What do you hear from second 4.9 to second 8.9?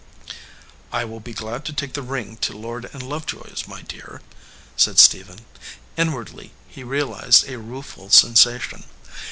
Stephen. Inwardly he real ized a rueful sensation.